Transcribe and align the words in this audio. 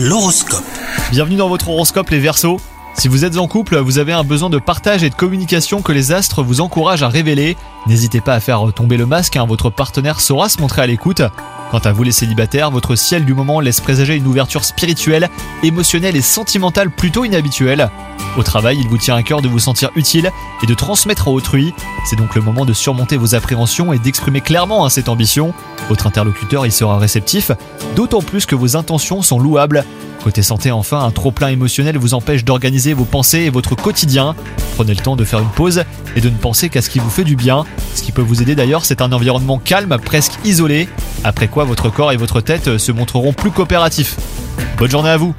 L'horoscope. 0.00 0.62
Bienvenue 1.10 1.34
dans 1.34 1.48
votre 1.48 1.70
horoscope 1.70 2.10
les 2.10 2.20
Verseaux. 2.20 2.60
Si 2.94 3.08
vous 3.08 3.24
êtes 3.24 3.36
en 3.36 3.48
couple, 3.48 3.78
vous 3.78 3.98
avez 3.98 4.12
un 4.12 4.22
besoin 4.22 4.48
de 4.48 4.58
partage 4.58 5.02
et 5.02 5.10
de 5.10 5.14
communication 5.16 5.82
que 5.82 5.90
les 5.90 6.12
astres 6.12 6.44
vous 6.44 6.60
encouragent 6.60 7.02
à 7.02 7.08
révéler. 7.08 7.56
N'hésitez 7.88 8.20
pas 8.20 8.34
à 8.34 8.38
faire 8.38 8.72
tomber 8.72 8.96
le 8.96 9.06
masque, 9.06 9.34
hein, 9.34 9.44
votre 9.44 9.70
partenaire 9.70 10.20
saura 10.20 10.48
se 10.48 10.60
montrer 10.60 10.82
à 10.82 10.86
l'écoute. 10.86 11.22
Quant 11.70 11.78
à 11.78 11.92
vous 11.92 12.02
les 12.02 12.12
célibataires, 12.12 12.70
votre 12.70 12.94
ciel 12.94 13.26
du 13.26 13.34
moment 13.34 13.60
laisse 13.60 13.80
présager 13.80 14.16
une 14.16 14.26
ouverture 14.26 14.64
spirituelle, 14.64 15.28
émotionnelle 15.62 16.16
et 16.16 16.22
sentimentale 16.22 16.90
plutôt 16.90 17.26
inhabituelle. 17.26 17.90
Au 18.38 18.42
travail, 18.42 18.78
il 18.80 18.88
vous 18.88 18.96
tient 18.96 19.16
à 19.16 19.22
cœur 19.22 19.42
de 19.42 19.48
vous 19.48 19.58
sentir 19.58 19.90
utile 19.94 20.30
et 20.62 20.66
de 20.66 20.72
transmettre 20.72 21.28
à 21.28 21.30
autrui. 21.30 21.74
C'est 22.08 22.16
donc 22.16 22.34
le 22.34 22.40
moment 22.40 22.64
de 22.64 22.72
surmonter 22.72 23.18
vos 23.18 23.34
appréhensions 23.34 23.92
et 23.92 23.98
d'exprimer 23.98 24.40
clairement 24.40 24.86
hein, 24.86 24.88
cette 24.88 25.10
ambition. 25.10 25.52
Votre 25.90 26.06
interlocuteur 26.06 26.64
y 26.64 26.70
sera 26.70 26.98
réceptif, 26.98 27.52
d'autant 27.96 28.22
plus 28.22 28.46
que 28.46 28.54
vos 28.54 28.76
intentions 28.76 29.20
sont 29.20 29.38
louables. 29.38 29.84
Côté 30.22 30.42
santé 30.42 30.70
enfin, 30.70 31.04
un 31.04 31.10
trop-plein 31.10 31.48
émotionnel 31.48 31.96
vous 31.96 32.14
empêche 32.14 32.44
d'organiser 32.44 32.92
vos 32.92 33.04
pensées 33.04 33.40
et 33.40 33.50
votre 33.50 33.76
quotidien. 33.76 34.34
Prenez 34.74 34.94
le 34.94 35.00
temps 35.00 35.16
de 35.16 35.24
faire 35.24 35.38
une 35.40 35.48
pause 35.48 35.84
et 36.16 36.20
de 36.20 36.28
ne 36.28 36.36
penser 36.36 36.68
qu'à 36.68 36.82
ce 36.82 36.90
qui 36.90 36.98
vous 36.98 37.10
fait 37.10 37.24
du 37.24 37.36
bien. 37.36 37.64
Ce 37.94 38.02
qui 38.02 38.12
peut 38.12 38.22
vous 38.22 38.42
aider 38.42 38.54
d'ailleurs, 38.54 38.84
c'est 38.84 39.00
un 39.00 39.12
environnement 39.12 39.58
calme, 39.58 39.96
presque 40.04 40.34
isolé, 40.44 40.88
après 41.24 41.48
quoi 41.48 41.64
votre 41.64 41.88
corps 41.88 42.12
et 42.12 42.16
votre 42.16 42.40
tête 42.40 42.78
se 42.78 42.92
montreront 42.92 43.32
plus 43.32 43.50
coopératifs. 43.50 44.16
Bonne 44.76 44.90
journée 44.90 45.10
à 45.10 45.16
vous 45.16 45.34